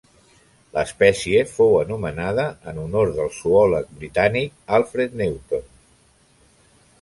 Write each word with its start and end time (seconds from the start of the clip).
L'espècie 0.75 1.43
fou 1.51 1.75
anomenada 1.81 2.45
en 2.71 2.79
honor 2.85 3.11
del 3.19 3.29
zoòleg 3.37 3.93
britànic 4.01 4.57
Alfred 4.79 5.15
Newton. 5.21 5.69